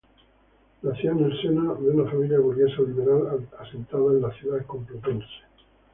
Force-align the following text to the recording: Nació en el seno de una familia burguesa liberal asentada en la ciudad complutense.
Nació 0.81 1.11
en 1.11 1.25
el 1.25 1.41
seno 1.43 1.75
de 1.75 1.91
una 1.91 2.09
familia 2.09 2.39
burguesa 2.39 2.81
liberal 2.81 3.47
asentada 3.59 4.05
en 4.09 4.21
la 4.23 4.31
ciudad 4.33 4.65
complutense. 4.65 5.29